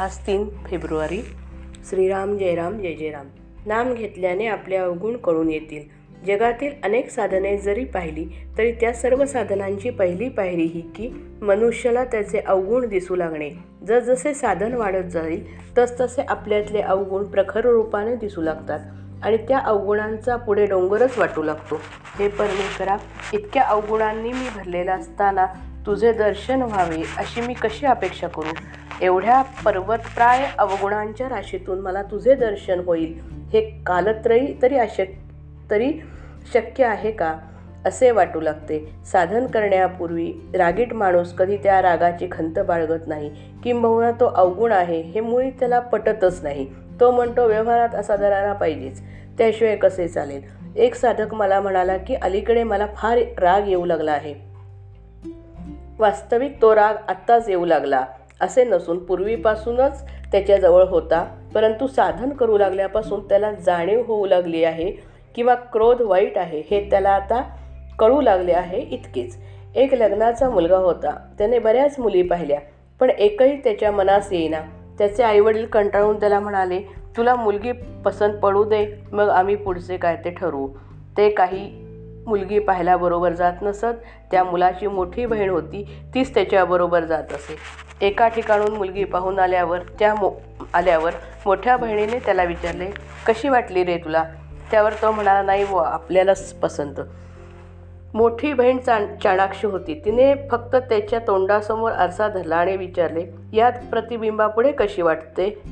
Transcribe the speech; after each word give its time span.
आज 0.00 0.16
तीन 0.26 0.48
फेब्रुवारी. 0.66 1.22
श्रीराम 1.88 2.36
जयराम 2.36 2.78
जय 2.78 2.94
जयराम. 2.94 3.26
नाम 3.66 3.94
घेतल्याने 3.94 4.46
आपले 4.46 4.76
अवगुण 4.76 5.16
कळून 5.16 5.50
येतील. 5.50 5.82
जगातील 6.26 6.72
अनेक 6.84 7.10
साधने 7.10 7.56
जरी 7.56 7.84
पाहिली 7.84 8.26
तरी 8.58 8.72
त्या 8.72 8.92
सर्व 8.92 9.24
साधनांची 9.24 9.90
पहिली 9.90 10.28
पायरी 10.28 10.64
ही 10.64 10.80
की 10.80 11.08
मनुष्याला 11.42 12.04
त्याचे 12.04 12.38
अवगुण 12.38 12.88
दिसू 12.88 13.16
लागणे. 13.16 13.50
जसजसे 13.86 14.34
साधन 14.34 14.72
वाढत 14.72 15.04
जाईल 15.04 15.44
तसतसे 15.78 16.22
आपल्यातले 16.28 16.80
अवगुण 16.80 17.24
प्रखर 17.24 17.64
रूपाने 17.64 18.16
दिसू 18.16 18.42
लागतात 18.42 18.80
आणि 19.22 19.36
त्या 19.36 19.58
अवगुणांचा 19.58 20.36
पुढे 20.36 20.66
डोंगरच 20.66 21.18
वाटू 21.18 21.42
लागतो. 21.42 21.80
हे 22.18 22.28
परमेश्वरा 22.28 22.96
इतक्या 23.32 23.62
अवगुणांनी 23.62 24.32
मी 24.32 24.48
भरलेला 24.56 24.94
असताना 24.94 25.46
तुझे 25.86 26.12
दर्शन 26.12 26.62
व्हावे 26.62 27.02
अशी 27.18 27.40
मी 27.40 27.54
कशी 27.54 27.86
अपेक्षा 27.86 28.28
करू? 28.28 28.54
एवढ्या 29.02 29.42
पर्वतप्राय 29.42 30.46
अवगुणांच्या 30.58 31.28
राशीतून 31.28 31.78
मला 31.78 32.02
तुझे 32.02 32.34
दर्शन 32.34 32.80
होईल. 32.80 33.20
हे 33.52 33.60
कालत्रयी 33.86 34.56
तरी 34.62 34.76
अशक 34.76 35.06
तरी 35.70 35.92
शक्य 36.54 36.84
आहे 36.84 37.10
का? 37.10 37.38
असे 37.84 38.10
वाटू 38.10 38.40
लागते. 38.40 38.94
साधन 39.12 39.46
करण्यापूर्वी 39.46 40.32
रागीट 40.54 40.92
माणूस 40.92 41.32
कधी 41.32 41.56
त्या 41.56 41.82
रागाची 41.82 42.28
खंत 42.32 42.58
बाळगत 42.58 43.00
नाही. 43.06 43.30
किंबहुना 43.64 44.10
तो 44.10 44.26
अवगुण 44.26 44.72
आहे 44.72 45.00
हे 45.00 45.20
मुळी 45.20 45.50
त्याला 45.50 45.80
पटतच 45.80 46.40
नाही. 46.42 46.66
तो 47.00 47.10
म्हणतो 47.10 47.46
व्यवहारात 47.46 47.94
असा 47.94 48.16
दरारा 48.16 48.52
पाहिजेच. 48.52 49.00
त्याशिवाय 49.38 49.76
कसे 49.76 50.08
चालेल? 50.08 50.42
एक 50.76 50.94
साधक 50.94 51.34
मला 51.34 51.60
म्हणाला 51.60 51.96
की 51.96 52.14
अलीकडे 52.14 52.62
मला 52.62 52.86
फार 52.96 53.18
राग 53.38 53.68
येऊ 53.68 53.84
लागला 53.84 54.12
आहे. 54.12 54.34
वास्तविक 55.98 56.62
तो 56.62 56.74
राग 56.74 56.94
आत्ताच 57.08 57.48
येऊ 57.48 57.64
लागला. 57.64 58.04
असे 58.40 58.64
नसून 58.64 58.98
पूर्वीपासूनच 58.98 60.02
त्याच्याजवळ 60.32 60.82
होता. 60.82 61.24
परंतु 61.54 61.86
साधन 61.86 62.30
करू 62.30 62.58
लागल्यापासून 62.58 63.20
त्याला 63.28 63.52
जाणीव 63.52 64.02
होऊ 64.06 64.26
लागली 64.26 64.64
आहे 64.64 64.90
किंवा 65.34 65.54
क्रोध 65.54 66.00
वाईट 66.00 66.38
आहे 66.38 66.62
हे 66.70 66.80
त्याला 66.90 67.10
आता 67.10 67.42
कळू 67.98 68.20
लागले 68.20 68.52
आहे 68.52 68.80
इतकेच. 68.80 69.36
एक 69.76 69.94
लग्नाचा 69.94 70.50
मुलगा 70.50 70.76
होता. 70.76 71.10
त्याने 71.38 71.58
बऱ्याच 71.58 71.98
मुली 71.98 72.22
पाहिल्या 72.22 72.58
पण 73.00 73.10
एकही 73.10 73.56
त्याच्या 73.56 73.92
मनास 73.92 74.32
येईना. 74.32 74.60
त्याचे 74.98 75.22
आईवडील 75.22 75.66
कंटाळून 75.66 76.20
त्याला 76.20 76.40
म्हणाले 76.40 76.80
तुला 77.16 77.34
मुलगी 77.34 77.72
पसंत 78.04 78.34
पडू 78.34 78.64
दे 78.64 78.86
मग 79.12 79.28
आम्ही 79.28 79.56
पुढचे 79.56 79.96
काय 79.96 80.16
ते 80.24 80.30
ठरवू. 80.30 80.68
ते 81.16 81.28
काही 81.30 81.70
मुलगी 82.26 82.58
पाहायला 82.58 82.96
बरोबर 82.96 83.32
जात 83.32 83.62
नसत 83.62 84.04
त्या 84.30 84.44
मुलाची 84.44 84.86
मोठी 84.86 85.26
बहीण 85.26 85.50
होती 85.50 85.84
तीच 86.14 86.34
त्याच्याबरोबर 86.34 87.04
जात 87.04 87.32
असे. 87.32 87.85
एका 88.00 88.28
ठिकाणून 88.28 88.76
मुलगी 88.76 89.04
पाहून 89.04 89.38
आल्यावर 89.38 89.78
त्या 89.98 90.14
मो 90.14 90.32
आल्यावर 90.74 91.12
मोठ्या 91.46 91.76
बहिणीने 91.76 92.18
त्याला 92.18 92.44
विचारले 92.44 92.86
कशी 93.26 93.48
वाटली 93.48 93.84
रे 93.84 93.96
तुला? 93.96 94.24
त्यावर 94.70 94.92
तो 94.92 95.10
म्हणाला 95.10 95.42
नाही 95.42 95.64
व 95.64 95.76
आपल्यालाच 95.76 96.54
पसंत. 96.54 97.00
मोठी 98.14 98.52
बहीण 98.52 98.78
चा 98.78 98.98
चाणाक्ष 99.22 99.64
होती. 99.64 100.02
तिने 100.04 100.34
फक्त 100.50 100.76
त्याच्या 100.76 101.18
तोंडासमोर 101.18 101.92
आरसा 101.92 102.28
धरला 102.28 102.56
आणि 102.56 102.76
विचारले 102.76 103.26
यात 103.52 103.72
प्रतिबिंबापुढे 103.90 104.72
कशी 104.72 105.02
वाटते? 105.02 105.62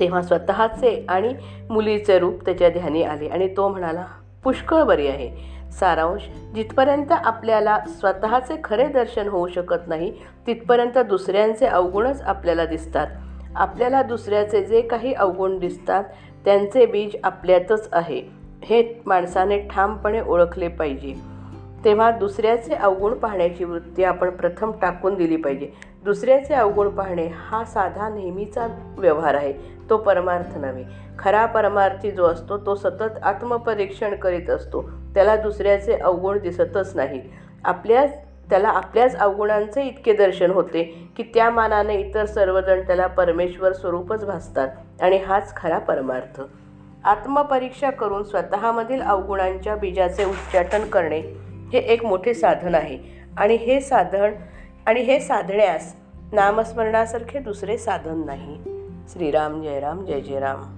तेव्हा 0.00 0.22
स्वतःचे 0.22 1.06
आणि 1.08 1.34
मुलीचे 1.70 2.18
रूप 2.18 2.44
त्याच्या 2.44 2.68
ध्यानी 2.68 3.02
आले 3.02 3.26
आणि 3.26 3.56
तो 3.56 3.68
म्हणाला 3.68 4.04
पुष्कळ 4.48 4.82
बरी 4.82 5.06
आहे. 5.06 5.30
सारांश 5.72 6.28
जिथपर्यंत 6.54 7.12
आपल्याला 7.12 7.78
स्वतःचे 7.88 8.60
खरे 8.64 8.86
दर्शन 8.86 9.28
होऊ 9.28 9.48
शकत 9.48 9.88
नाही 9.88 10.12
तिथपर्यंत 10.46 10.98
दुसऱ्यांचे 10.98 11.66
अवगुणच 11.66 12.22
आपल्याला 12.22 12.64
दिसतात. 12.66 13.06
आपल्याला 13.54 14.02
दुसऱ्याचे 14.02 14.64
जे 14.64 14.80
काही 14.82 15.12
अवगुण 15.12 15.58
दिसतात 15.58 16.04
त्यांचे 16.44 16.86
बीज 16.86 17.16
आपल्यातच 17.24 17.88
आहे. 17.92 18.22
हे 18.64 19.02
माणसाने 19.06 19.58
ठामपणे 19.58 20.20
ओळखले 20.20 20.68
पाहिजे. 20.68 21.14
तेव्हा 21.84 22.10
दुसऱ्याचे 22.10 22.74
अवगुण 22.74 23.14
पाहण्याची 23.14 23.64
वृत्ती 23.64 24.04
आपण 24.04 24.30
प्रथम 24.30 24.70
टाकून 24.82 25.14
दिली 25.14 25.36
पाहिजे. 25.36 25.72
दुसऱ्याचे 26.08 26.54
अवगुण 26.54 26.88
पाहणे 26.88 27.26
हा 27.34 27.64
साधा 27.64 28.08
नेहमीचा 28.08 28.66
व्यवहार 28.98 29.34
आहे. 29.34 29.52
तो 29.90 29.96
परमार्थ 29.96 30.58
नव्हे. 30.58 30.84
खरा 31.18 31.46
परमार्थी 31.46 32.10
जो 32.10 32.24
असतो 32.24 32.58
तो 32.58 32.74
सतत 32.74 33.18
आत्मपरीक्षण 33.22 34.14
करीत 34.14 34.50
असतो. 34.50 34.82
त्याला 35.14 35.36
दुसऱ्याचे 35.36 35.94
अवगुण 35.94 36.38
दिसतच 36.38 36.96
नाही. 36.96 37.20
आपल्याच 37.64 38.14
त्याला 38.50 38.68
आपल्याच 38.68 39.16
अवगुणांचे 39.16 39.82
इतके 39.82 40.12
दर्शन 40.12 40.50
होते 40.50 41.10
की 41.16 41.22
त्या 41.22 41.50
मानाने 41.50 41.94
इतर 41.94 42.24
सर्वजण 42.24 42.80
त्याला 42.80 43.06
परमेश्वर 43.06 43.72
स्वरूपच 43.72 44.24
भासतात 44.24 44.68
आणि 45.00 45.16
हाच 45.16 45.56
खरा 45.56 45.78
परमार्थ. 45.78 46.40
आत्मपरीक्षा 47.04 47.90
करून 47.90 48.22
स्वतःमधील 48.22 49.02
अवगुणांच्या 49.02 49.76
बीजाचे 49.76 50.24
उच्चाटन 50.24 50.84
करणे 50.84 51.20
हे 51.72 51.78
एक 51.78 52.04
मोठे 52.04 52.34
साधन 52.34 52.74
आहे. 52.74 53.18
आणि 53.38 53.54
हे 53.54 53.80
साधन 53.80 54.30
आणि 54.88 55.00
हे 55.00 55.20
साधण्यास 55.20 55.96
नामस्मरणासारखे 56.32 57.38
दुसरे 57.38 57.78
साधन 57.78 58.22
नाही. 58.26 58.58
श्रीराम 59.08 59.62
जय 59.62 59.80
राम 59.80 60.04
जय 60.04 60.20
जय 60.20 60.40
राम 60.40 60.77